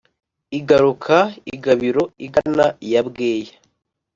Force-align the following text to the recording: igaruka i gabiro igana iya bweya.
igaruka 0.59 1.17
i 1.53 1.55
gabiro 1.63 2.03
igana 2.25 2.65
iya 2.85 3.01
bweya. 3.07 3.53